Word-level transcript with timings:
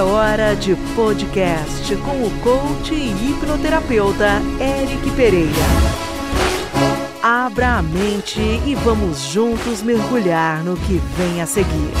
É 0.00 0.02
hora 0.02 0.56
de 0.56 0.74
podcast 0.96 1.94
com 1.96 2.24
o 2.24 2.30
coach 2.40 2.94
e 2.94 3.10
hipnoterapeuta 3.10 4.40
Eric 4.58 5.10
Pereira. 5.10 5.50
Abra 7.22 7.76
a 7.76 7.82
mente 7.82 8.40
e 8.40 8.74
vamos 8.76 9.20
juntos 9.20 9.82
mergulhar 9.82 10.64
no 10.64 10.74
que 10.74 10.94
vem 11.18 11.42
a 11.42 11.46
seguir. 11.46 11.92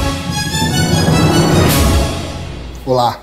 Olá, 2.86 3.20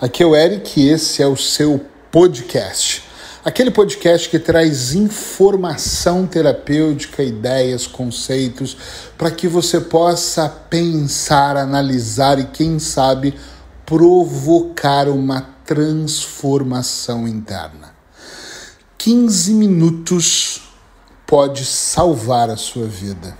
aqui 0.00 0.22
é 0.22 0.26
o 0.26 0.34
Eric 0.34 0.80
e 0.80 0.88
esse 0.88 1.22
é 1.22 1.26
o 1.26 1.36
seu 1.36 1.78
podcast. 2.10 3.02
Aquele 3.44 3.70
podcast 3.70 4.26
que 4.30 4.38
traz 4.38 4.94
informação 4.94 6.26
terapêutica, 6.26 7.22
ideias, 7.22 7.86
conceitos, 7.86 8.74
para 9.18 9.30
que 9.30 9.46
você 9.46 9.82
possa 9.82 10.48
pensar, 10.48 11.58
analisar 11.58 12.38
e, 12.38 12.44
quem 12.44 12.78
sabe, 12.78 13.34
provocar 13.88 15.08
uma 15.08 15.40
transformação 15.64 17.26
interna. 17.26 17.94
15 18.98 19.54
minutos 19.54 20.60
pode 21.26 21.64
salvar 21.64 22.50
a 22.50 22.56
sua 22.58 22.84
vida. 22.84 23.34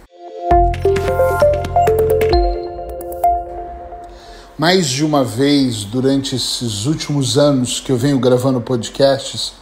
Mais 4.56 4.86
de 4.86 5.04
uma 5.04 5.22
vez 5.22 5.84
durante 5.84 6.34
esses 6.34 6.86
últimos 6.86 7.36
anos 7.36 7.78
que 7.78 7.92
eu 7.92 7.98
venho 7.98 8.18
gravando 8.18 8.58
podcasts, 8.58 9.52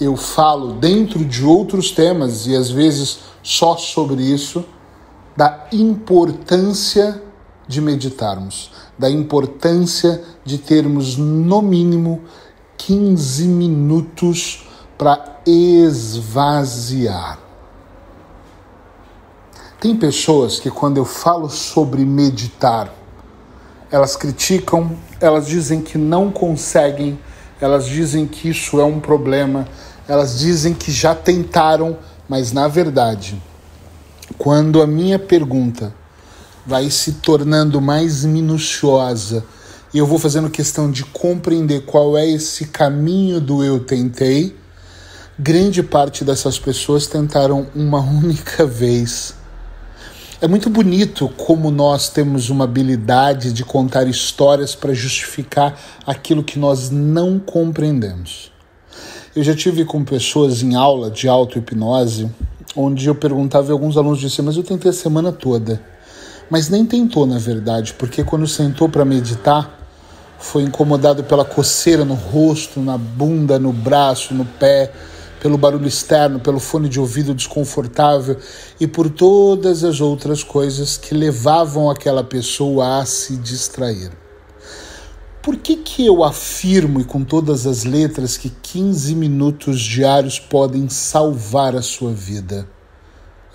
eu 0.00 0.16
falo 0.16 0.72
dentro 0.72 1.22
de 1.22 1.44
outros 1.44 1.90
temas 1.90 2.46
e 2.46 2.56
às 2.56 2.70
vezes 2.70 3.18
só 3.42 3.76
sobre 3.76 4.22
isso, 4.22 4.64
da 5.36 5.66
importância 5.70 7.22
de 7.70 7.80
meditarmos, 7.80 8.72
da 8.98 9.08
importância 9.08 10.20
de 10.44 10.58
termos 10.58 11.16
no 11.16 11.62
mínimo 11.62 12.22
15 12.76 13.46
minutos 13.46 14.66
para 14.98 15.40
esvaziar. 15.46 17.38
Tem 19.80 19.96
pessoas 19.96 20.58
que 20.58 20.68
quando 20.68 20.96
eu 20.96 21.04
falo 21.04 21.48
sobre 21.48 22.04
meditar, 22.04 22.92
elas 23.88 24.16
criticam, 24.16 24.96
elas 25.20 25.46
dizem 25.46 25.80
que 25.80 25.96
não 25.96 26.28
conseguem, 26.28 27.20
elas 27.60 27.86
dizem 27.86 28.26
que 28.26 28.48
isso 28.48 28.80
é 28.80 28.84
um 28.84 28.98
problema, 28.98 29.68
elas 30.08 30.40
dizem 30.40 30.74
que 30.74 30.90
já 30.90 31.14
tentaram, 31.14 31.96
mas 32.28 32.52
na 32.52 32.66
verdade, 32.66 33.40
quando 34.36 34.82
a 34.82 34.88
minha 34.88 35.20
pergunta 35.20 35.99
vai 36.66 36.90
se 36.90 37.12
tornando 37.12 37.80
mais 37.80 38.24
minuciosa 38.24 39.44
e 39.92 39.98
eu 39.98 40.06
vou 40.06 40.20
fazendo 40.20 40.48
questão 40.48 40.88
de 40.88 41.04
compreender 41.04 41.80
qual 41.80 42.16
é 42.16 42.24
esse 42.24 42.66
caminho 42.66 43.40
do 43.40 43.64
eu 43.64 43.80
tentei, 43.80 44.56
grande 45.36 45.82
parte 45.82 46.24
dessas 46.24 46.60
pessoas 46.60 47.08
tentaram 47.08 47.66
uma 47.74 47.98
única 48.08 48.64
vez. 48.64 49.34
É 50.40 50.46
muito 50.46 50.70
bonito 50.70 51.28
como 51.36 51.70
nós 51.70 52.08
temos 52.08 52.50
uma 52.50 52.64
habilidade 52.64 53.52
de 53.52 53.64
contar 53.64 54.06
histórias 54.06 54.74
para 54.76 54.94
justificar 54.94 55.78
aquilo 56.06 56.44
que 56.44 56.58
nós 56.58 56.88
não 56.88 57.38
compreendemos. 57.38 58.52
Eu 59.34 59.42
já 59.42 59.54
tive 59.54 59.84
com 59.84 60.04
pessoas 60.04 60.62
em 60.62 60.76
aula 60.76 61.10
de 61.10 61.28
auto-hipnose, 61.28 62.30
onde 62.76 63.08
eu 63.08 63.14
perguntava 63.14 63.68
e 63.68 63.72
alguns 63.72 63.96
alunos 63.96 64.20
disseram, 64.20 64.46
mas 64.46 64.56
eu 64.56 64.62
tentei 64.62 64.90
a 64.90 64.94
semana 64.94 65.32
toda. 65.32 65.80
Mas 66.50 66.68
nem 66.68 66.84
tentou, 66.84 67.26
na 67.26 67.38
verdade, 67.38 67.94
porque 67.94 68.24
quando 68.24 68.46
sentou 68.48 68.88
para 68.88 69.04
meditar, 69.04 69.78
foi 70.36 70.62
incomodado 70.62 71.22
pela 71.22 71.44
coceira 71.44 72.04
no 72.04 72.14
rosto, 72.14 72.80
na 72.80 72.98
bunda, 72.98 73.56
no 73.56 73.72
braço, 73.72 74.34
no 74.34 74.44
pé, 74.44 74.90
pelo 75.40 75.56
barulho 75.56 75.86
externo, 75.86 76.40
pelo 76.40 76.58
fone 76.58 76.88
de 76.88 76.98
ouvido 76.98 77.32
desconfortável 77.34 78.36
e 78.80 78.86
por 78.86 79.08
todas 79.08 79.84
as 79.84 80.00
outras 80.00 80.42
coisas 80.42 80.96
que 80.96 81.14
levavam 81.14 81.88
aquela 81.88 82.24
pessoa 82.24 82.98
a 82.98 83.06
se 83.06 83.36
distrair. 83.36 84.10
Por 85.42 85.56
que, 85.56 85.76
que 85.76 86.04
eu 86.04 86.22
afirmo 86.22 87.00
e 87.00 87.04
com 87.04 87.24
todas 87.24 87.66
as 87.66 87.84
letras 87.84 88.36
que 88.36 88.50
15 88.50 89.14
minutos 89.14 89.80
diários 89.80 90.38
podem 90.38 90.88
salvar 90.88 91.74
a 91.74 91.80
sua 91.80 92.12
vida? 92.12 92.68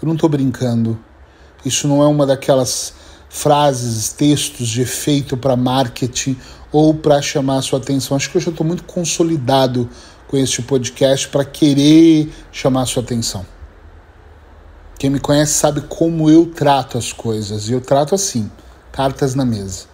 Eu 0.02 0.08
não 0.08 0.16
estou 0.16 0.30
brincando. 0.30 0.98
Isso 1.66 1.88
não 1.88 2.04
é 2.04 2.08
uma 2.08 2.26
daquelas 2.26 2.94
frases, 3.28 4.14
textos 4.14 4.70
de 4.70 4.82
efeito 4.82 5.36
para 5.36 5.56
marketing 5.58 6.38
ou 6.72 6.94
para 6.94 7.22
chamar 7.22 7.58
a 7.58 7.62
sua 7.62 7.80
atenção. 7.80 8.16
Acho 8.16 8.30
que 8.30 8.38
eu 8.38 8.42
já 8.42 8.52
estou 8.52 8.66
muito 8.66 8.84
consolidado 8.84 9.90
com 10.28 10.38
este 10.38 10.62
podcast 10.62 11.28
para 11.28 11.44
querer 11.44 12.32
chamar 12.52 12.84
a 12.84 12.86
sua 12.86 13.04
atenção. 13.04 13.46
Quem 14.98 15.10
me 15.10 15.20
conhece 15.20 15.54
sabe 15.54 15.82
como 15.82 16.30
eu 16.30 16.46
trato 16.46 16.98
as 16.98 17.12
coisas 17.12 17.68
e 17.68 17.74
eu 17.74 17.82
trato 17.82 18.16
assim, 18.16 18.50
cartas 18.92 19.36
na 19.36 19.44
mesa. 19.44 19.86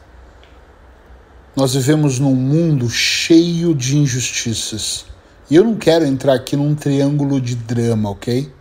Nós 1.55 1.73
vivemos 1.73 2.19
num 2.19 2.35
mundo 2.35 2.89
cheio 2.89 3.73
de 3.73 3.97
injustiças. 3.97 5.05
E 5.49 5.55
eu 5.55 5.63
não 5.63 5.75
quero 5.75 6.05
entrar 6.05 6.33
aqui 6.33 6.55
num 6.55 6.73
triângulo 6.75 7.41
de 7.41 7.55
drama, 7.55 8.09
ok? 8.09 8.53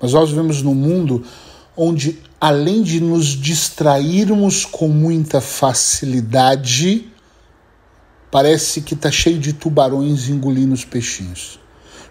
Mas 0.00 0.12
nós 0.12 0.30
vivemos 0.30 0.62
num 0.62 0.74
mundo 0.74 1.24
onde, 1.76 2.18
além 2.40 2.82
de 2.82 3.00
nos 3.00 3.26
distrairmos 3.26 4.64
com 4.64 4.88
muita 4.88 5.40
facilidade, 5.40 7.08
parece 8.30 8.80
que 8.80 8.94
está 8.94 9.10
cheio 9.10 9.38
de 9.38 9.52
tubarões 9.52 10.28
engolindo 10.28 10.74
os 10.74 10.84
peixinhos. 10.84 11.58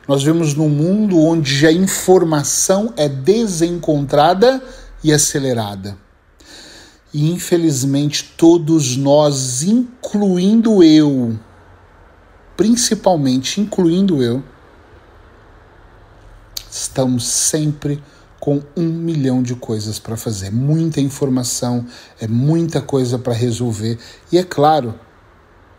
Nós 0.07 0.23
vivemos 0.23 0.53
num 0.55 0.69
mundo 0.69 1.19
onde 1.19 1.67
a 1.67 1.71
informação 1.71 2.93
é 2.97 3.07
desencontrada 3.07 4.61
e 5.03 5.13
acelerada. 5.13 5.97
E 7.13 7.31
infelizmente 7.31 8.33
todos 8.35 8.95
nós, 8.97 9.63
incluindo 9.63 10.83
eu, 10.83 11.37
principalmente 12.57 13.61
incluindo 13.61 14.21
eu, 14.21 14.43
estamos 16.69 17.27
sempre 17.27 18.01
com 18.39 18.61
um 18.75 18.87
milhão 18.87 19.43
de 19.43 19.55
coisas 19.55 19.99
para 19.99 20.15
fazer. 20.15 20.51
Muita 20.51 21.01
informação, 21.01 21.85
é 22.19 22.27
muita 22.27 22.81
coisa 22.81 23.19
para 23.19 23.33
resolver. 23.33 23.97
E 24.31 24.37
é 24.37 24.43
claro 24.43 24.95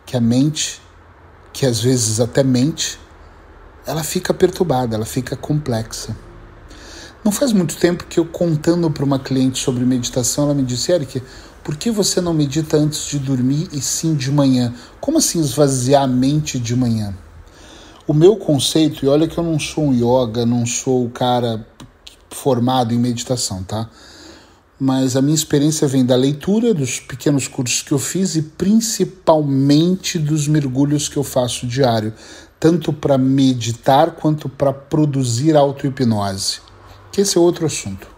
que 0.04 0.16
a 0.16 0.21
mente, 0.21 0.81
que 1.53 1.65
às 1.65 1.81
vezes 1.81 2.20
até 2.20 2.43
mente, 2.43 2.99
ela 3.87 4.04
fica 4.04 4.34
perturbada, 4.34 4.94
ela 4.94 5.06
fica 5.06 5.37
complexa. 5.37 6.15
Não 7.25 7.32
faz 7.32 7.53
muito 7.53 7.76
tempo 7.76 8.04
que 8.06 8.19
eu 8.19 8.25
contando 8.25 8.91
para 8.91 9.04
uma 9.04 9.19
cliente 9.19 9.59
sobre 9.59 9.84
meditação, 9.84 10.44
ela 10.44 10.54
me 10.54 10.62
disse, 10.62 10.91
Eric, 10.93 11.22
por 11.62 11.76
que 11.76 11.91
você 11.91 12.20
não 12.20 12.32
medita 12.32 12.76
antes 12.76 13.06
de 13.06 13.19
dormir 13.19 13.69
e 13.72 13.81
sim 13.81 14.15
de 14.15 14.31
manhã? 14.31 14.75
Como 15.00 15.19
assim 15.19 15.38
esvaziar 15.38 16.04
a 16.04 16.06
mente 16.06 16.59
de 16.59 16.75
manhã? 16.75 17.15
O 18.06 18.15
meu 18.15 18.37
conceito, 18.37 19.04
e 19.04 19.09
olha 19.09 19.28
que 19.28 19.38
eu 19.38 19.44
não 19.44 19.59
sou 19.59 19.84
um 19.84 19.93
yoga, 19.93 20.47
não 20.47 20.65
sou 20.65 21.04
o 21.04 21.10
cara 21.10 21.66
formado 22.31 22.95
em 22.95 22.99
meditação, 22.99 23.63
tá? 23.63 23.89
Mas 24.79 25.17
a 25.17 25.23
minha 25.23 25.35
experiência 25.35 25.87
vem 25.87 26.05
da 26.05 26.17
leitura, 26.17 26.73
dos 26.73 27.01
pequenos 27.01 27.47
cursos 27.47 27.83
que 27.83 27.93
eu 27.93 27.99
fiz 27.99 28.35
e 28.35 28.43
principalmente 28.43 30.19
dos 30.19 30.49
mergulhos 30.49 31.09
que 31.09 31.17
eu 31.17 31.25
faço 31.25 31.67
diário, 31.67 32.15
tanto 32.59 32.93
para 32.93 33.19
meditar 33.19 34.13
quanto 34.13 34.49
para 34.49 34.73
produzir 34.73 35.57
auto-hipnose 35.57 36.71
que 37.11 37.21
esse 37.21 37.37
é 37.37 37.41
outro 37.41 37.67
assunto. 37.67 38.09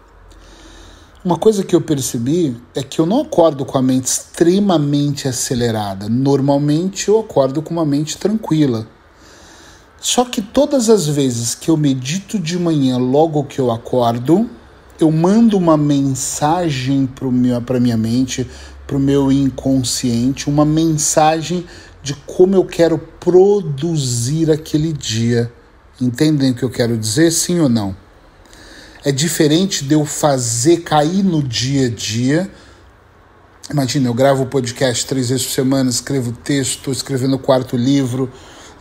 Uma 1.23 1.37
coisa 1.37 1.63
que 1.63 1.75
eu 1.75 1.81
percebi 1.81 2.55
é 2.75 2.83
que 2.83 2.99
eu 2.99 3.05
não 3.05 3.21
acordo 3.21 3.65
com 3.65 3.77
a 3.77 3.81
mente 3.81 4.05
extremamente 4.05 5.27
acelerada. 5.27 6.09
Normalmente 6.09 7.07
eu 7.07 7.19
acordo 7.19 7.61
com 7.61 7.73
uma 7.73 7.85
mente 7.85 8.17
tranquila. 8.17 8.87
Só 10.03 10.23
que 10.23 10.39
todas 10.39 10.87
as 10.87 11.07
vezes 11.07 11.55
que 11.55 11.71
eu 11.71 11.75
medito 11.75 12.37
de 12.37 12.59
manhã, 12.59 12.97
logo 12.97 13.43
que 13.45 13.57
eu 13.57 13.71
acordo, 13.71 14.47
eu 14.99 15.09
mando 15.09 15.57
uma 15.57 15.75
mensagem 15.75 17.07
para 17.07 17.79
minha 17.79 17.97
mente, 17.97 18.47
para 18.85 18.97
o 18.97 18.99
meu 18.99 19.31
inconsciente, 19.31 20.47
uma 20.47 20.65
mensagem 20.65 21.65
de 22.03 22.13
como 22.13 22.53
eu 22.53 22.65
quero 22.65 22.99
produzir 23.19 24.51
aquele 24.51 24.93
dia. 24.93 25.51
Entendem 25.99 26.51
o 26.51 26.55
que 26.55 26.63
eu 26.63 26.69
quero 26.69 26.95
dizer, 26.95 27.31
sim 27.31 27.59
ou 27.59 27.69
não? 27.69 27.95
é 29.03 29.11
diferente 29.11 29.83
de 29.83 29.93
eu 29.93 30.05
fazer 30.05 30.77
cair 30.77 31.23
no 31.23 31.43
dia 31.43 31.87
a 31.87 31.89
dia. 31.89 32.49
Imagina, 33.69 34.07
eu 34.07 34.13
gravo 34.13 34.43
o 34.43 34.45
podcast 34.45 35.05
três 35.05 35.29
vezes 35.29 35.45
por 35.45 35.51
semana, 35.51 35.89
escrevo 35.89 36.31
texto, 36.31 36.77
estou 36.77 36.93
escrevendo 36.93 37.35
o 37.35 37.39
quarto 37.39 37.75
livro, 37.75 38.31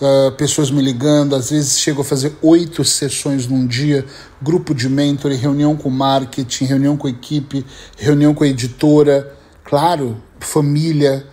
uh, 0.02 0.32
pessoas 0.32 0.70
me 0.70 0.82
ligando, 0.82 1.36
às 1.36 1.50
vezes 1.50 1.78
chego 1.78 2.02
a 2.02 2.04
fazer 2.04 2.36
oito 2.42 2.84
sessões 2.84 3.46
num 3.46 3.66
dia, 3.66 4.04
grupo 4.40 4.74
de 4.74 4.88
mentoring, 4.88 5.36
reunião 5.36 5.76
com 5.76 5.88
marketing, 5.88 6.64
reunião 6.64 6.96
com 6.96 7.08
equipe, 7.08 7.64
reunião 7.96 8.34
com 8.34 8.44
editora, 8.44 9.32
claro, 9.64 10.20
família, 10.40 11.26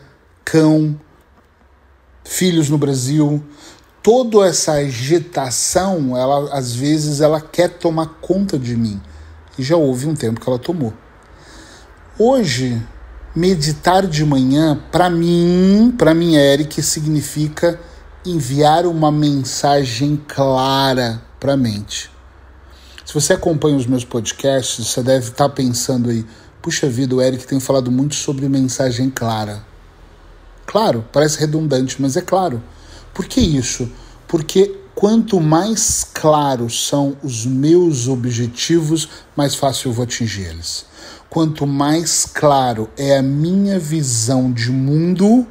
cão, 0.45 0.99
filhos 2.23 2.69
no 2.69 2.77
Brasil, 2.77 3.43
toda 4.03 4.47
essa 4.47 4.73
agitação, 4.73 6.15
ela 6.15 6.53
às 6.53 6.73
vezes 6.73 7.21
ela 7.21 7.41
quer 7.41 7.69
tomar 7.69 8.19
conta 8.21 8.57
de 8.57 8.75
mim. 8.75 9.01
E 9.57 9.63
já 9.63 9.75
houve 9.75 10.07
um 10.07 10.15
tempo 10.15 10.39
que 10.39 10.47
ela 10.47 10.59
tomou. 10.59 10.93
Hoje, 12.17 12.81
meditar 13.35 14.07
de 14.07 14.23
manhã, 14.23 14.79
para 14.91 15.09
mim, 15.09 15.93
para 15.97 16.13
mim, 16.13 16.35
Eric, 16.35 16.81
significa 16.81 17.79
enviar 18.25 18.85
uma 18.85 19.11
mensagem 19.11 20.21
clara 20.27 21.21
para 21.39 21.53
a 21.53 21.57
mente. 21.57 22.11
Se 23.05 23.13
você 23.13 23.33
acompanha 23.33 23.77
os 23.77 23.85
meus 23.85 24.03
podcasts, 24.03 24.85
você 24.85 25.01
deve 25.01 25.29
estar 25.29 25.49
tá 25.49 25.55
pensando 25.55 26.09
aí, 26.09 26.25
puxa 26.61 26.89
vida, 26.89 27.15
o 27.15 27.21
Eric 27.21 27.47
tem 27.47 27.59
falado 27.59 27.89
muito 27.91 28.15
sobre 28.15 28.47
mensagem 28.49 29.09
clara. 29.09 29.63
Claro, 30.65 31.05
parece 31.11 31.39
redundante, 31.39 31.99
mas 31.99 32.15
é 32.15 32.21
claro. 32.21 32.61
Por 33.13 33.25
que 33.25 33.41
isso? 33.41 33.89
Porque 34.27 34.77
quanto 34.93 35.39
mais 35.39 36.03
claros 36.03 36.87
são 36.87 37.17
os 37.23 37.45
meus 37.45 38.07
objetivos, 38.07 39.09
mais 39.35 39.55
fácil 39.55 39.89
eu 39.89 39.93
vou 39.93 40.03
atingir 40.03 40.43
eles. 40.43 40.85
Quanto 41.29 41.65
mais 41.65 42.25
claro 42.25 42.89
é 42.97 43.17
a 43.17 43.23
minha 43.23 43.79
visão 43.79 44.51
de 44.51 44.69
mundo, 44.69 45.47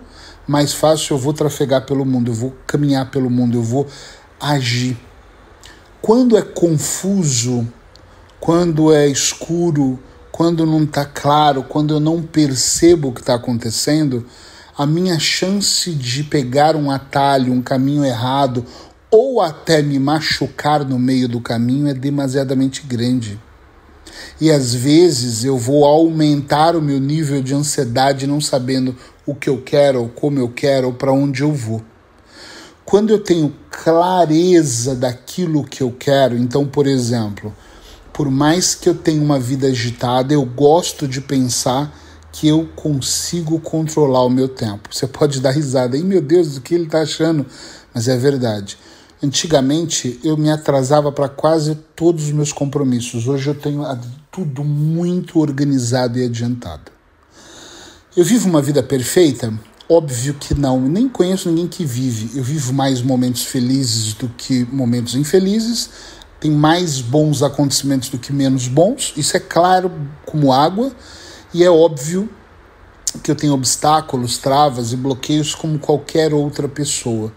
mais 0.48 0.72
fácil 0.72 1.14
eu 1.14 1.18
vou 1.18 1.34
trafegar 1.34 1.84
pelo 1.84 2.06
mundo, 2.06 2.30
eu 2.30 2.34
vou 2.34 2.56
caminhar 2.66 3.10
pelo 3.10 3.28
mundo, 3.28 3.58
eu 3.58 3.62
vou 3.62 3.86
agir. 4.40 4.96
Quando 6.00 6.38
é 6.38 6.42
confuso, 6.42 7.68
quando 8.40 8.92
é 8.92 9.06
escuro, 9.06 9.98
quando 10.32 10.64
não 10.64 10.84
está 10.84 11.04
claro, 11.04 11.62
quando 11.64 11.92
eu 11.92 12.00
não 12.00 12.22
percebo 12.22 13.08
o 13.08 13.12
que 13.12 13.20
está 13.20 13.34
acontecendo, 13.34 14.24
a 14.76 14.86
minha 14.86 15.18
chance 15.18 15.92
de 15.92 16.22
pegar 16.22 16.76
um 16.76 16.90
atalho, 16.90 17.52
um 17.52 17.60
caminho 17.60 18.04
errado, 18.04 18.64
ou 19.10 19.40
até 19.40 19.82
me 19.82 19.98
machucar 19.98 20.84
no 20.84 20.98
meio 20.98 21.28
do 21.28 21.40
caminho 21.40 21.88
é 21.88 21.94
demasiadamente 21.94 22.86
grande. 22.86 23.38
E 24.40 24.50
às 24.50 24.74
vezes 24.74 25.44
eu 25.44 25.58
vou 25.58 25.84
aumentar 25.84 26.76
o 26.76 26.82
meu 26.82 27.00
nível 27.00 27.42
de 27.42 27.54
ansiedade 27.54 28.26
não 28.26 28.40
sabendo 28.40 28.94
o 29.28 29.34
que 29.34 29.50
eu 29.50 29.60
quero, 29.60 30.00
ou 30.00 30.08
como 30.08 30.38
eu 30.38 30.48
quero, 30.48 30.86
ou 30.86 30.94
para 30.94 31.12
onde 31.12 31.42
eu 31.42 31.52
vou. 31.52 31.82
Quando 32.82 33.10
eu 33.10 33.22
tenho 33.22 33.54
clareza 33.70 34.94
daquilo 34.94 35.64
que 35.64 35.82
eu 35.82 35.92
quero, 35.92 36.34
então, 36.34 36.66
por 36.66 36.86
exemplo, 36.86 37.54
por 38.10 38.30
mais 38.30 38.74
que 38.74 38.88
eu 38.88 38.94
tenha 38.94 39.22
uma 39.22 39.38
vida 39.38 39.66
agitada, 39.66 40.32
eu 40.32 40.46
gosto 40.46 41.06
de 41.06 41.20
pensar 41.20 41.94
que 42.32 42.48
eu 42.48 42.70
consigo 42.74 43.60
controlar 43.60 44.24
o 44.24 44.30
meu 44.30 44.48
tempo. 44.48 44.88
Você 44.90 45.06
pode 45.06 45.40
dar 45.42 45.50
risada, 45.50 45.94
aí 45.94 46.02
meu 46.02 46.22
Deus, 46.22 46.54
do 46.54 46.62
que 46.62 46.74
ele 46.74 46.84
está 46.84 47.02
achando? 47.02 47.44
Mas 47.92 48.08
é 48.08 48.16
verdade. 48.16 48.78
Antigamente 49.22 50.18
eu 50.24 50.38
me 50.38 50.50
atrasava 50.50 51.12
para 51.12 51.28
quase 51.28 51.74
todos 51.94 52.24
os 52.24 52.32
meus 52.32 52.50
compromissos. 52.50 53.28
Hoje 53.28 53.50
eu 53.50 53.54
tenho 53.54 53.84
tudo 54.30 54.64
muito 54.64 55.38
organizado 55.38 56.18
e 56.18 56.24
adiantado. 56.24 56.97
Eu 58.18 58.24
vivo 58.24 58.48
uma 58.48 58.60
vida 58.60 58.82
perfeita? 58.82 59.54
Óbvio 59.88 60.34
que 60.34 60.52
não. 60.52 60.80
Nem 60.80 61.08
conheço 61.08 61.48
ninguém 61.48 61.68
que 61.68 61.84
vive. 61.84 62.36
Eu 62.36 62.42
vivo 62.42 62.72
mais 62.72 63.00
momentos 63.00 63.44
felizes 63.44 64.12
do 64.12 64.28
que 64.28 64.66
momentos 64.72 65.14
infelizes. 65.14 65.88
Tem 66.40 66.50
mais 66.50 67.00
bons 67.00 67.44
acontecimentos 67.44 68.08
do 68.08 68.18
que 68.18 68.32
menos 68.32 68.66
bons. 68.66 69.12
Isso 69.16 69.36
é 69.36 69.38
claro 69.38 69.92
como 70.26 70.52
água. 70.52 70.90
E 71.54 71.62
é 71.62 71.70
óbvio 71.70 72.28
que 73.22 73.30
eu 73.30 73.36
tenho 73.36 73.52
obstáculos, 73.52 74.36
travas 74.36 74.92
e 74.92 74.96
bloqueios 74.96 75.54
como 75.54 75.78
qualquer 75.78 76.34
outra 76.34 76.68
pessoa. 76.68 77.32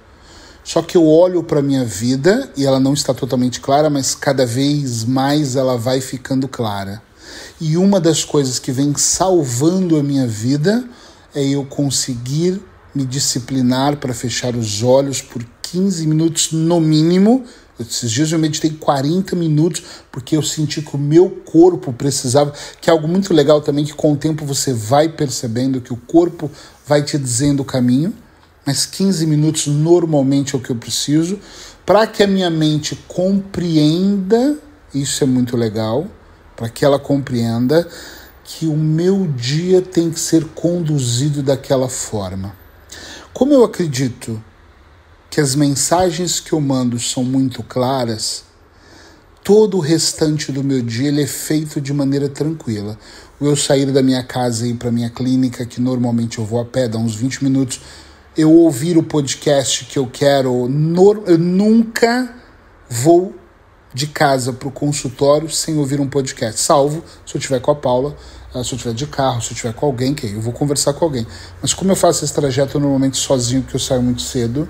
Só 0.63 0.81
que 0.81 0.97
eu 0.97 1.05
olho 1.07 1.43
para 1.43 1.61
minha 1.61 1.85
vida 1.85 2.51
e 2.57 2.65
ela 2.65 2.79
não 2.79 2.95
está 2.95 3.13
totalmente 3.13 3.61
clara, 3.61 3.87
mas 3.87 4.15
cada 4.15 4.47
vez 4.47 5.05
mais 5.05 5.55
ela 5.55 5.77
vai 5.77 6.01
ficando 6.01 6.47
clara. 6.47 7.03
E 7.59 7.77
uma 7.77 7.99
das 7.99 8.23
coisas 8.23 8.59
que 8.59 8.71
vem 8.71 8.95
salvando 8.95 9.97
a 9.97 10.03
minha 10.03 10.27
vida 10.27 10.83
é 11.33 11.43
eu 11.43 11.63
conseguir 11.65 12.61
me 12.93 13.05
disciplinar 13.05 13.97
para 13.97 14.13
fechar 14.13 14.55
os 14.55 14.83
olhos 14.83 15.21
por 15.21 15.45
15 15.61 16.05
minutos 16.05 16.51
no 16.51 16.79
mínimo. 16.79 17.45
Esses 17.79 18.11
dias 18.11 18.31
eu 18.31 18.37
meditei 18.37 18.71
40 18.71 19.35
minutos 19.35 19.81
porque 20.11 20.35
eu 20.35 20.43
senti 20.43 20.81
que 20.81 20.95
o 20.95 20.99
meu 20.99 21.29
corpo 21.29 21.91
precisava, 21.93 22.53
que 22.79 22.89
é 22.89 22.93
algo 22.93 23.07
muito 23.07 23.33
legal 23.33 23.61
também, 23.61 23.85
que 23.85 23.93
com 23.93 24.13
o 24.13 24.17
tempo 24.17 24.45
você 24.45 24.73
vai 24.73 25.09
percebendo 25.09 25.81
que 25.81 25.93
o 25.93 25.97
corpo 25.97 26.51
vai 26.85 27.01
te 27.01 27.17
dizendo 27.17 27.61
o 27.61 27.65
caminho, 27.65 28.13
mas 28.65 28.85
15 28.85 29.25
minutos 29.25 29.67
normalmente 29.67 30.53
é 30.53 30.57
o 30.57 30.61
que 30.61 30.69
eu 30.69 30.75
preciso, 30.75 31.39
para 31.85 32.05
que 32.05 32.21
a 32.21 32.27
minha 32.27 32.49
mente 32.49 32.95
compreenda, 33.07 34.57
isso 34.93 35.23
é 35.23 35.27
muito 35.27 35.57
legal, 35.57 36.05
para 36.61 36.69
que 36.69 36.85
ela 36.85 36.99
compreenda 36.99 37.87
que 38.43 38.67
o 38.67 38.77
meu 38.77 39.25
dia 39.25 39.81
tem 39.81 40.11
que 40.11 40.19
ser 40.19 40.45
conduzido 40.49 41.41
daquela 41.41 41.89
forma. 41.89 42.55
Como 43.33 43.51
eu 43.51 43.63
acredito 43.63 44.39
que 45.27 45.41
as 45.41 45.55
mensagens 45.55 46.39
que 46.39 46.53
eu 46.53 46.61
mando 46.61 46.99
são 46.99 47.23
muito 47.23 47.63
claras, 47.63 48.43
todo 49.43 49.77
o 49.77 49.79
restante 49.79 50.51
do 50.51 50.63
meu 50.63 50.83
dia 50.83 51.07
ele 51.07 51.23
é 51.23 51.27
feito 51.27 51.81
de 51.81 51.91
maneira 51.91 52.29
tranquila. 52.29 52.95
O 53.39 53.47
eu 53.47 53.55
sair 53.55 53.91
da 53.91 54.03
minha 54.03 54.23
casa 54.23 54.67
e 54.67 54.69
ir 54.69 54.75
para 54.75 54.91
minha 54.91 55.09
clínica, 55.09 55.65
que 55.65 55.81
normalmente 55.81 56.37
eu 56.37 56.45
vou 56.45 56.61
a 56.61 56.65
pé, 56.65 56.87
dá 56.87 56.99
uns 56.99 57.15
20 57.15 57.43
minutos, 57.43 57.81
eu 58.37 58.51
ouvir 58.51 58.99
o 58.99 59.03
podcast 59.03 59.85
que 59.85 59.97
eu 59.97 60.05
quero, 60.05 60.69
eu 61.25 61.37
nunca 61.39 62.35
vou 62.87 63.40
de 63.93 64.07
casa 64.07 64.53
para 64.53 64.67
o 64.67 64.71
consultório 64.71 65.49
sem 65.49 65.77
ouvir 65.77 65.99
um 65.99 66.07
podcast, 66.07 66.59
salvo 66.59 67.03
se 67.25 67.35
eu 67.35 67.39
estiver 67.39 67.59
com 67.59 67.71
a 67.71 67.75
Paula, 67.75 68.15
ah, 68.53 68.63
se 68.63 68.73
eu 68.73 68.77
estiver 68.77 68.93
de 68.93 69.07
carro, 69.07 69.41
se 69.41 69.51
eu 69.51 69.53
estiver 69.53 69.73
com 69.73 69.85
alguém, 69.85 70.13
que 70.13 70.27
eu 70.27 70.41
vou 70.41 70.53
conversar 70.53 70.93
com 70.93 71.05
alguém. 71.05 71.25
Mas 71.61 71.73
como 71.73 71.91
eu 71.91 71.95
faço 71.95 72.23
esse 72.23 72.33
trajeto 72.33 72.79
normalmente 72.79 73.17
sozinho, 73.17 73.61
porque 73.61 73.75
eu 73.75 73.79
saio 73.79 74.01
muito 74.01 74.21
cedo, 74.21 74.67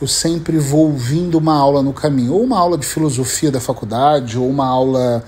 eu 0.00 0.08
sempre 0.08 0.58
vou 0.58 0.90
ouvindo 0.90 1.38
uma 1.38 1.54
aula 1.54 1.82
no 1.82 1.92
caminho, 1.92 2.34
ou 2.34 2.42
uma 2.42 2.58
aula 2.58 2.76
de 2.76 2.86
filosofia 2.86 3.50
da 3.50 3.60
faculdade, 3.60 4.36
ou 4.38 4.48
uma 4.48 4.66
aula 4.66 5.24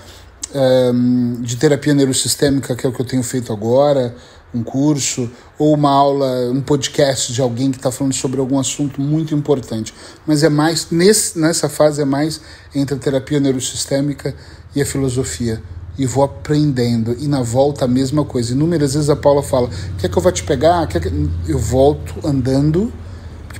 um, 0.53 1.41
de 1.41 1.55
terapia 1.55 1.93
neurosistêmica, 1.93 2.75
que 2.75 2.85
é 2.85 2.89
o 2.89 2.93
que 2.93 3.01
eu 3.01 3.05
tenho 3.05 3.23
feito 3.23 3.51
agora, 3.51 4.15
um 4.55 4.63
curso, 4.63 5.29
ou 5.57 5.73
uma 5.73 5.91
aula, 5.91 6.49
um 6.51 6.61
podcast 6.61 7.33
de 7.33 7.41
alguém 7.41 7.71
que 7.71 7.77
está 7.77 7.91
falando 7.91 8.13
sobre 8.13 8.39
algum 8.39 8.59
assunto 8.59 9.01
muito 9.01 9.35
importante. 9.35 9.93
Mas 10.25 10.43
é 10.43 10.49
mais, 10.49 10.87
nesse, 10.91 11.39
nessa 11.39 11.69
fase, 11.69 12.01
é 12.01 12.05
mais 12.05 12.41
entre 12.73 12.95
a 12.95 12.99
terapia 12.99 13.39
neurosistêmica 13.39 14.35
e 14.75 14.81
a 14.81 14.85
filosofia 14.85 15.61
e 15.97 16.05
vou 16.05 16.23
aprendendo. 16.23 17.15
E 17.19 17.27
na 17.27 17.41
volta 17.41 17.85
a 17.85 17.87
mesma 17.87 18.25
coisa. 18.25 18.53
Inúmeras 18.53 18.93
vezes 18.93 19.09
a 19.09 19.15
Paula 19.15 19.41
fala: 19.41 19.69
Quer 19.97 20.09
que 20.09 20.17
eu 20.17 20.21
vá 20.21 20.31
te 20.31 20.43
pegar? 20.43 20.85
Quer 20.87 21.01
que... 21.01 21.29
Eu 21.47 21.57
volto 21.57 22.15
andando 22.27 22.91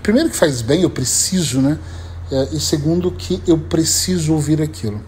primeiro 0.05 0.29
que 0.29 0.35
faz 0.35 0.61
bem, 0.61 0.83
eu 0.83 0.89
preciso, 0.89 1.59
né? 1.59 1.79
É, 2.31 2.49
e 2.51 2.59
segundo 2.59 3.09
que 3.09 3.41
eu 3.47 3.57
preciso 3.57 4.33
ouvir 4.33 4.61
aquilo. 4.61 5.01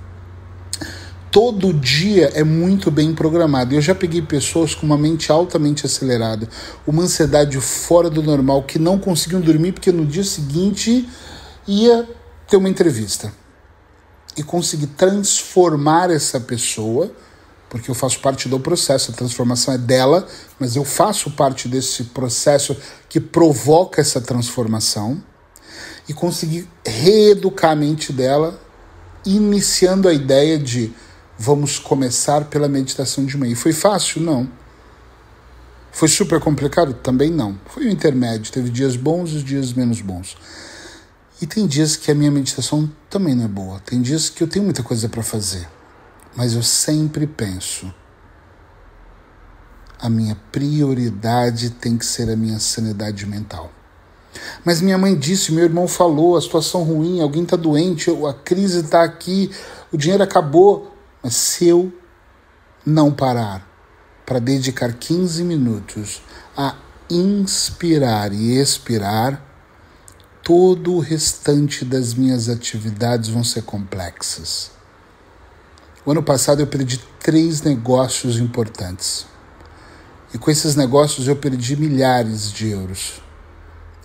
Todo 1.40 1.72
dia 1.72 2.32
é 2.34 2.44
muito 2.44 2.90
bem 2.90 3.14
programado. 3.14 3.76
Eu 3.76 3.80
já 3.80 3.94
peguei 3.94 4.24
pessoas 4.24 4.74
com 4.74 4.88
uma 4.88 4.98
mente 4.98 5.32
altamente 5.32 5.86
acelerada, 5.86 6.50
uma 6.88 7.04
ansiedade 7.04 7.62
fora 7.62 8.10
do 8.10 8.24
normal, 8.24 8.64
que 8.64 8.80
não 8.80 8.98
conseguiam 8.98 9.40
dormir 9.40 9.72
porque 9.72 9.92
no 9.92 10.04
dia 10.04 10.24
seguinte 10.24 11.08
ia 11.68 12.10
ter 12.48 12.58
uma 12.58 12.68
entrevista. 12.68 13.32
E 14.36 14.42
consegui 14.42 14.88
transformar 14.88 16.10
essa 16.10 16.40
pessoa 16.40 17.12
porque 17.70 17.92
eu 17.92 17.94
faço 17.94 18.20
parte 18.20 18.50
do 18.50 18.60
processo, 18.60 19.12
a 19.12 19.14
transformação 19.14 19.76
é 19.76 19.78
dela, 19.78 20.28
mas 20.60 20.76
eu 20.76 20.84
faço 20.84 21.30
parte 21.30 21.68
desse 21.68 22.06
processo 22.06 22.76
que 23.08 23.20
provoca 23.20 24.02
essa 24.02 24.20
transformação 24.20 25.22
e 26.10 26.16
conseguir 26.16 26.68
reeducar 26.84 27.74
a 27.74 27.76
mente 27.76 28.12
dela, 28.12 28.60
iniciando 29.24 30.08
a 30.08 30.14
ideia 30.14 30.58
de 30.58 30.92
vamos 31.38 31.80
começar 31.80 32.46
pela 32.46 32.68
meditação 32.68 33.26
de 33.26 33.38
manhã. 33.38 33.54
E 33.54 33.56
foi 33.56 33.74
fácil? 33.74 34.22
Não. 34.22 34.50
Foi 35.92 36.08
super 36.08 36.40
complicado? 36.40 36.94
Também 36.94 37.32
não. 37.32 37.60
Foi 37.68 37.88
um 37.88 37.90
intermédio, 37.90 38.52
teve 38.52 38.70
dias 38.70 38.96
bons 38.96 39.32
e 39.32 39.44
dias 39.44 39.74
menos 39.74 40.02
bons. 40.02 40.38
E 41.42 41.48
tem 41.48 41.68
dias 41.68 41.96
que 41.96 42.12
a 42.12 42.16
minha 42.16 42.32
meditação 42.32 42.92
também 43.10 43.36
não 43.36 43.46
é 43.46 43.48
boa. 43.48 43.80
Tem 43.80 44.02
dias 44.02 44.30
que 44.30 44.44
eu 44.44 44.48
tenho 44.48 44.66
muita 44.66 44.84
coisa 44.84 45.08
para 45.08 45.24
fazer 45.24 45.68
mas 46.38 46.54
eu 46.54 46.62
sempre 46.62 47.26
penso: 47.26 47.92
a 50.00 50.08
minha 50.08 50.38
prioridade 50.52 51.72
tem 51.72 51.98
que 51.98 52.06
ser 52.06 52.30
a 52.30 52.36
minha 52.36 52.60
sanidade 52.60 53.26
mental. 53.26 53.72
Mas 54.64 54.82
minha 54.82 55.00
mãe 55.00 55.18
disse, 55.18 55.52
meu 55.52 55.64
irmão 55.64 55.88
falou, 55.88 56.38
a 56.38 56.42
situação 56.42 56.84
ruim, 56.84 57.22
alguém 57.22 57.42
está 57.42 57.58
doente, 57.58 58.12
a 58.30 58.34
crise 58.34 58.82
está 58.82 59.04
aqui, 59.04 59.50
o 59.92 59.98
dinheiro 59.98 60.22
acabou. 60.22 60.96
Mas 61.28 61.36
se 61.36 61.68
eu 61.68 61.94
não 62.86 63.12
parar 63.12 63.70
para 64.26 64.40
dedicar 64.40 64.94
15 64.94 65.44
minutos 65.44 66.22
a 66.56 66.74
inspirar 67.10 68.32
e 68.32 68.58
expirar, 68.58 69.46
todo 70.42 70.94
o 70.94 71.00
restante 71.02 71.84
das 71.84 72.14
minhas 72.14 72.48
atividades 72.48 73.28
vão 73.28 73.44
ser 73.44 73.64
complexas. 73.64 74.72
O 76.06 76.12
ano 76.12 76.24
passado 76.24 76.62
eu 76.62 76.68
perdi 76.68 76.98
três 77.20 77.62
negócios 77.62 78.38
importantes. 78.38 79.26
E 80.34 80.38
com 80.38 80.50
esses 80.50 80.78
negócios 80.78 81.28
eu 81.28 81.36
perdi 81.36 81.76
milhares 81.76 82.54
de 82.54 82.70
euros. 82.70 83.22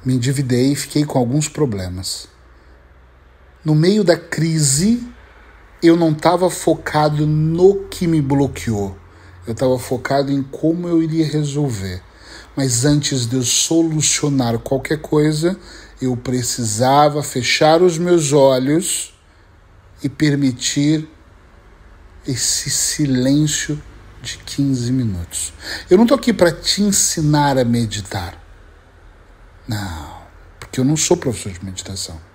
Me 0.04 0.14
endividei 0.14 0.72
e 0.72 0.76
fiquei 0.76 1.04
com 1.04 1.20
alguns 1.20 1.48
problemas. 1.48 2.26
No 3.64 3.76
meio 3.76 4.02
da 4.02 4.16
crise, 4.18 5.11
eu 5.82 5.96
não 5.96 6.12
estava 6.12 6.48
focado 6.48 7.26
no 7.26 7.88
que 7.88 8.06
me 8.06 8.22
bloqueou. 8.22 8.96
Eu 9.46 9.52
estava 9.52 9.78
focado 9.78 10.30
em 10.30 10.42
como 10.42 10.86
eu 10.86 11.02
iria 11.02 11.26
resolver. 11.26 12.00
Mas 12.56 12.84
antes 12.84 13.26
de 13.26 13.36
eu 13.36 13.42
solucionar 13.42 14.58
qualquer 14.58 14.98
coisa, 14.98 15.58
eu 16.00 16.16
precisava 16.16 17.22
fechar 17.22 17.82
os 17.82 17.98
meus 17.98 18.32
olhos 18.32 19.12
e 20.02 20.08
permitir 20.08 21.08
esse 22.26 22.70
silêncio 22.70 23.82
de 24.20 24.38
15 24.38 24.92
minutos. 24.92 25.52
Eu 25.90 25.96
não 25.96 26.04
estou 26.04 26.16
aqui 26.16 26.32
para 26.32 26.52
te 26.52 26.82
ensinar 26.82 27.58
a 27.58 27.64
meditar. 27.64 28.40
Não, 29.66 30.22
porque 30.60 30.78
eu 30.78 30.84
não 30.84 30.96
sou 30.96 31.16
professor 31.16 31.52
de 31.52 31.64
meditação. 31.64 32.31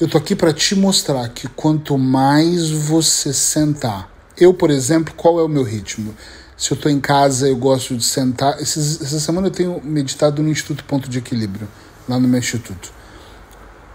Eu 0.00 0.06
estou 0.06 0.20
aqui 0.20 0.34
para 0.34 0.52
te 0.52 0.74
mostrar 0.74 1.28
que 1.28 1.46
quanto 1.46 1.96
mais 1.96 2.68
você 2.68 3.32
sentar, 3.32 4.12
eu, 4.36 4.52
por 4.52 4.68
exemplo, 4.68 5.14
qual 5.16 5.38
é 5.38 5.42
o 5.42 5.48
meu 5.48 5.62
ritmo? 5.62 6.12
Se 6.56 6.72
eu 6.72 6.74
estou 6.74 6.90
em 6.90 6.98
casa, 6.98 7.48
eu 7.48 7.56
gosto 7.56 7.96
de 7.96 8.04
sentar. 8.04 8.60
essa 8.60 9.20
semana 9.20 9.46
eu 9.46 9.52
tenho 9.52 9.80
meditado 9.84 10.42
no 10.42 10.48
Instituto 10.48 10.84
Ponto 10.84 11.08
de 11.08 11.18
Equilíbrio, 11.18 11.68
lá 12.08 12.18
no 12.18 12.26
meu 12.26 12.40
instituto. 12.40 12.92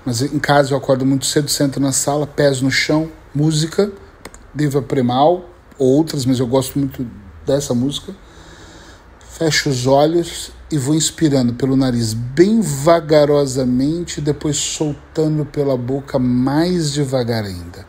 Mas 0.06 0.22
em 0.22 0.40
casa 0.40 0.72
eu 0.72 0.78
acordo 0.78 1.06
muito 1.06 1.26
cedo, 1.26 1.50
sento 1.50 1.82
na 1.82 1.92
sala, 1.92 2.26
pés 2.26 2.62
no 2.62 2.72
chão, 2.72 3.12
música 3.36 3.92
Deva 4.54 4.82
Premal, 4.82 5.50
outras, 5.78 6.26
mas 6.26 6.40
eu 6.40 6.48
gosto 6.48 6.80
muito 6.80 7.06
dessa 7.46 7.74
música. 7.74 8.16
Fecho 9.38 9.70
os 9.70 9.86
olhos 9.86 10.52
e 10.72 10.78
vou 10.78 10.94
inspirando 10.94 11.54
pelo 11.54 11.76
nariz 11.76 12.14
bem 12.14 12.62
vagarosamente, 12.62 14.22
depois 14.22 14.58
soltando 14.58 15.44
pela 15.46 15.76
boca 15.76 16.20
mais 16.20 16.92
devagar 16.94 17.44
ainda. 17.44 17.88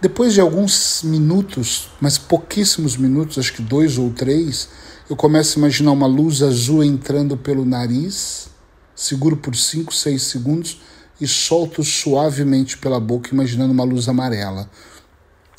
Depois 0.00 0.32
de 0.34 0.40
alguns 0.40 1.02
minutos, 1.02 1.90
mas 2.00 2.18
pouquíssimos 2.18 2.96
minutos, 2.96 3.38
acho 3.38 3.52
que 3.52 3.62
dois 3.62 3.98
ou 3.98 4.10
três, 4.10 4.68
eu 5.08 5.16
começo 5.16 5.58
a 5.58 5.60
imaginar 5.60 5.92
uma 5.92 6.06
luz 6.06 6.42
azul 6.42 6.82
entrando 6.82 7.36
pelo 7.36 7.64
nariz, 7.64 8.48
seguro 8.94 9.36
por 9.36 9.54
cinco, 9.54 9.94
seis 9.94 10.22
segundos 10.22 10.80
e 11.20 11.26
solto 11.26 11.82
suavemente 11.82 12.78
pela 12.78 13.00
boca, 13.00 13.30
imaginando 13.32 13.72
uma 13.72 13.84
luz 13.84 14.08
amarela. 14.08 14.68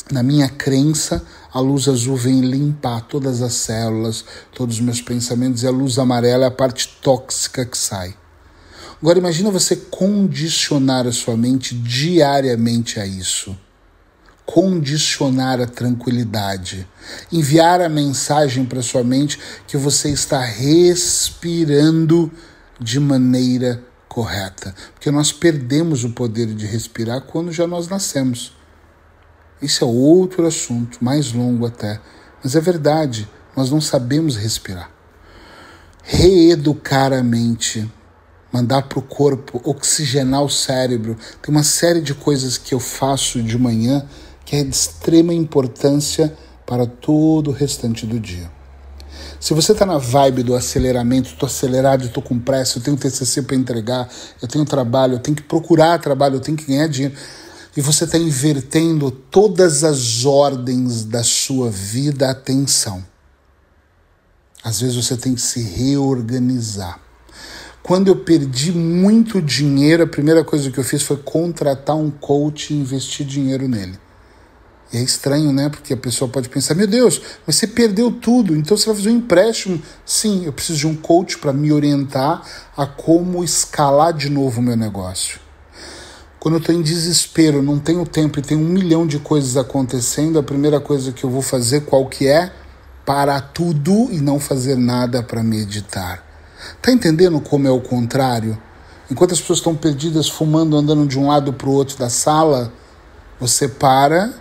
Na 0.09 0.23
minha 0.23 0.47
crença, 0.47 1.21
a 1.51 1.59
luz 1.59 1.87
azul 1.87 2.15
vem 2.15 2.39
limpar 2.39 3.01
todas 3.01 3.41
as 3.41 3.53
células, 3.53 4.23
todos 4.53 4.75
os 4.75 4.81
meus 4.81 5.01
pensamentos, 5.01 5.63
e 5.63 5.67
a 5.67 5.71
luz 5.71 5.99
amarela 5.99 6.45
é 6.45 6.47
a 6.47 6.51
parte 6.51 6.97
tóxica 7.01 7.65
que 7.65 7.77
sai. 7.77 8.15
Agora 9.01 9.19
imagina 9.19 9.51
você 9.51 9.75
condicionar 9.75 11.05
a 11.05 11.11
sua 11.11 11.35
mente 11.35 11.75
diariamente 11.75 12.99
a 12.99 13.05
isso. 13.05 13.55
Condicionar 14.45 15.59
a 15.61 15.67
tranquilidade. 15.67 16.87
Enviar 17.31 17.81
a 17.81 17.89
mensagem 17.89 18.65
para 18.65 18.81
sua 18.81 19.03
mente 19.03 19.37
que 19.67 19.75
você 19.77 20.09
está 20.09 20.39
respirando 20.41 22.31
de 22.79 22.99
maneira 22.99 23.83
correta. 24.07 24.73
Porque 24.93 25.11
nós 25.11 25.33
perdemos 25.33 26.03
o 26.03 26.11
poder 26.11 26.47
de 26.47 26.65
respirar 26.65 27.21
quando 27.21 27.51
já 27.51 27.67
nós 27.67 27.87
nascemos. 27.87 28.56
Isso 29.61 29.83
é 29.83 29.87
outro 29.87 30.45
assunto, 30.45 31.03
mais 31.03 31.33
longo 31.33 31.65
até. 31.65 31.99
Mas 32.43 32.55
é 32.55 32.61
verdade, 32.61 33.27
nós 33.55 33.71
não 33.71 33.81
sabemos 33.81 34.35
respirar. 34.35 34.91
Reeducar 36.03 37.11
a 37.11 37.23
mente, 37.23 37.89
mandar 38.53 38.83
para 38.83 38.99
o 38.99 39.01
corpo, 39.01 39.59
oxigenar 39.63 40.43
o 40.43 40.49
cérebro. 40.49 41.17
Tem 41.41 41.53
uma 41.53 41.63
série 41.63 42.01
de 42.01 42.13
coisas 42.13 42.57
que 42.57 42.73
eu 42.73 42.79
faço 42.79 43.41
de 43.41 43.57
manhã 43.57 44.07
que 44.45 44.55
é 44.55 44.63
de 44.63 44.73
extrema 44.73 45.33
importância 45.33 46.33
para 46.65 46.85
todo 46.85 47.49
o 47.49 47.53
restante 47.53 48.05
do 48.05 48.17
dia. 48.17 48.49
Se 49.41 49.53
você 49.53 49.73
está 49.73 49.85
na 49.85 49.97
vibe 49.97 50.41
do 50.41 50.55
aceleramento, 50.55 51.29
estou 51.29 51.47
acelerado, 51.47 52.05
estou 52.05 52.23
com 52.23 52.39
pressa, 52.39 52.77
eu 52.77 52.83
tenho 52.83 52.95
TCC 52.95 53.41
para 53.41 53.57
entregar, 53.57 54.09
eu 54.41 54.47
tenho 54.47 54.63
trabalho, 54.63 55.15
eu 55.15 55.19
tenho 55.19 55.35
que 55.35 55.43
procurar 55.43 55.99
trabalho, 55.99 56.35
eu 56.35 56.39
tenho 56.39 56.57
que 56.57 56.65
ganhar 56.65 56.87
dinheiro 56.87 57.15
e 57.77 57.81
você 57.81 58.05
está 58.05 58.17
invertendo 58.17 59.11
todas 59.11 59.83
as 59.83 60.25
ordens 60.25 61.03
da 61.03 61.23
sua 61.23 61.69
vida, 61.69 62.27
atenção. 62.27 63.05
Às 64.63 64.81
vezes 64.81 64.95
você 64.95 65.15
tem 65.15 65.35
que 65.35 65.41
se 65.41 65.61
reorganizar. 65.61 66.99
Quando 67.83 68.07
eu 68.07 68.15
perdi 68.15 68.71
muito 68.71 69.39
dinheiro, 69.39 70.03
a 70.03 70.07
primeira 70.07 70.43
coisa 70.43 70.71
que 70.71 70.79
eu 70.79 70.83
fiz 70.83 71.03
foi 71.03 71.17
contratar 71.17 71.95
um 71.95 72.09
coach 72.09 72.73
e 72.73 72.77
investir 72.77 73.27
dinheiro 73.27 73.67
nele. 73.67 73.99
E 74.91 74.97
é 74.97 75.01
estranho, 75.01 75.53
né? 75.53 75.69
Porque 75.69 75.93
a 75.93 75.97
pessoa 75.97 76.29
pode 76.29 76.49
pensar: 76.49 76.73
meu 76.73 76.87
Deus, 76.87 77.21
você 77.45 77.67
perdeu 77.67 78.11
tudo, 78.11 78.55
então 78.55 78.75
você 78.75 78.87
vai 78.87 78.95
fazer 78.95 79.09
um 79.09 79.17
empréstimo. 79.17 79.79
Sim, 80.03 80.45
eu 80.45 80.51
preciso 80.51 80.79
de 80.79 80.87
um 80.87 80.95
coach 80.95 81.37
para 81.37 81.53
me 81.53 81.71
orientar 81.71 82.41
a 82.75 82.87
como 82.87 83.43
escalar 83.43 84.13
de 84.13 84.29
novo 84.29 84.61
o 84.61 84.63
meu 84.63 84.75
negócio. 84.75 85.46
Quando 86.39 86.55
eu 86.55 86.59
estou 86.59 86.75
em 86.75 86.81
desespero, 86.81 87.61
não 87.63 87.79
tenho 87.79 88.05
tempo 88.05 88.39
e 88.39 88.41
tem 88.41 88.57
um 88.57 88.69
milhão 88.69 89.07
de 89.07 89.19
coisas 89.19 89.57
acontecendo, 89.57 90.37
a 90.37 90.43
primeira 90.43 90.79
coisa 90.79 91.11
que 91.11 91.23
eu 91.23 91.29
vou 91.29 91.41
fazer, 91.41 91.81
qual 91.81 92.05
que 92.07 92.27
é? 92.27 92.51
Parar 93.05 93.41
tudo 93.41 94.09
e 94.11 94.19
não 94.19 94.39
fazer 94.39 94.75
nada 94.75 95.23
para 95.23 95.41
meditar. 95.41 96.23
Tá 96.81 96.91
entendendo 96.91 97.39
como 97.39 97.67
é 97.67 97.71
o 97.71 97.81
contrário? 97.81 98.57
Enquanto 99.09 99.31
as 99.31 99.39
pessoas 99.39 99.59
estão 99.59 99.75
perdidas, 99.75 100.27
fumando, 100.29 100.77
andando 100.77 101.07
de 101.07 101.17
um 101.17 101.27
lado 101.27 101.53
para 101.53 101.69
o 101.69 101.73
outro 101.73 101.97
da 101.97 102.09
sala, 102.09 102.71
você 103.39 103.67
para 103.67 104.33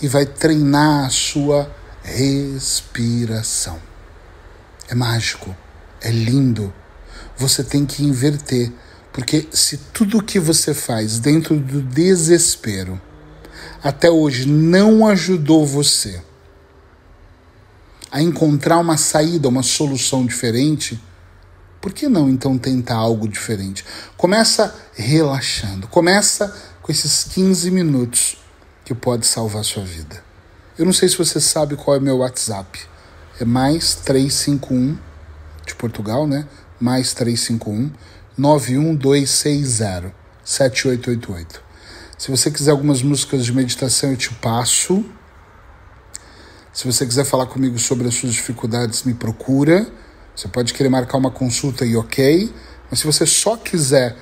e 0.00 0.08
vai 0.08 0.26
treinar 0.26 1.06
a 1.06 1.10
sua 1.10 1.70
respiração. 2.02 3.78
É 4.88 4.94
mágico, 4.94 5.54
é 6.00 6.10
lindo. 6.10 6.72
Você 7.36 7.62
tem 7.62 7.84
que 7.84 8.04
inverter. 8.04 8.72
Porque 9.12 9.48
se 9.52 9.78
tudo 9.92 10.18
o 10.18 10.22
que 10.22 10.38
você 10.38 10.72
faz 10.72 11.18
dentro 11.18 11.58
do 11.58 11.82
desespero 11.82 13.00
até 13.82 14.10
hoje 14.10 14.46
não 14.46 15.06
ajudou 15.06 15.66
você 15.66 16.22
a 18.10 18.22
encontrar 18.22 18.78
uma 18.78 18.96
saída, 18.96 19.48
uma 19.48 19.62
solução 19.62 20.24
diferente, 20.24 21.00
por 21.80 21.92
que 21.92 22.08
não 22.08 22.28
então 22.28 22.58
tentar 22.58 22.96
algo 22.96 23.28
diferente? 23.28 23.84
Começa 24.16 24.74
relaxando, 24.94 25.86
começa 25.86 26.54
com 26.82 26.90
esses 26.90 27.24
15 27.24 27.70
minutos 27.70 28.38
que 28.84 28.94
pode 28.94 29.26
salvar 29.26 29.64
sua 29.64 29.84
vida. 29.84 30.24
Eu 30.78 30.84
não 30.84 30.92
sei 30.92 31.08
se 31.08 31.18
você 31.18 31.40
sabe 31.40 31.76
qual 31.76 31.96
é 31.96 32.00
meu 32.00 32.18
WhatsApp. 32.18 32.80
É 33.40 33.44
mais 33.44 33.94
351 33.96 34.96
de 35.66 35.74
Portugal, 35.74 36.26
né? 36.26 36.46
Mais 36.80 37.12
351 37.12 37.90
91260 38.38 40.14
7888. 40.44 41.62
Se 42.16 42.30
você 42.30 42.50
quiser 42.50 42.70
algumas 42.70 43.02
músicas 43.02 43.44
de 43.44 43.52
meditação, 43.52 44.10
eu 44.10 44.16
te 44.16 44.32
passo. 44.34 45.04
Se 46.72 46.86
você 46.86 47.04
quiser 47.04 47.24
falar 47.24 47.46
comigo 47.46 47.78
sobre 47.78 48.08
as 48.08 48.14
suas 48.14 48.32
dificuldades, 48.32 49.02
me 49.02 49.12
procura. 49.12 49.86
Você 50.34 50.48
pode 50.48 50.72
querer 50.72 50.88
marcar 50.88 51.18
uma 51.18 51.30
consulta 51.30 51.84
e 51.84 51.96
ok. 51.96 52.52
Mas 52.90 53.00
se 53.00 53.06
você 53.06 53.26
só 53.26 53.56
quiser 53.56 54.16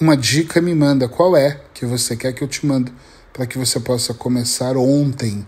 uma 0.00 0.16
dica, 0.16 0.60
me 0.60 0.74
manda 0.74 1.08
qual 1.08 1.36
é 1.36 1.60
que 1.74 1.84
você 1.84 2.16
quer 2.16 2.32
que 2.32 2.42
eu 2.42 2.48
te 2.48 2.64
mando 2.64 2.92
para 3.32 3.46
que 3.46 3.58
você 3.58 3.78
possa 3.78 4.14
começar 4.14 4.76
ontem 4.76 5.46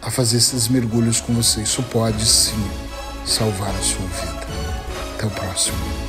a 0.00 0.10
fazer 0.10 0.36
esses 0.36 0.68
mergulhos 0.68 1.20
com 1.20 1.34
você. 1.34 1.62
Isso 1.62 1.82
pode 1.84 2.24
sim 2.24 2.70
salvar 3.24 3.74
a 3.74 3.82
sua 3.82 4.06
vida. 4.06 4.46
Até 5.16 5.26
o 5.26 5.30
próximo. 5.30 6.01